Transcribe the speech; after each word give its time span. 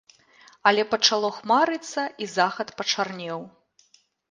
Але 0.71 0.85
пачало 0.93 1.29
хмарыцца, 1.37 2.07
і 2.25 2.31
захад 2.35 2.75
пачарнеў. 2.83 3.39